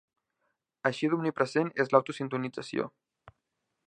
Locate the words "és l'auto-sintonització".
1.85-2.89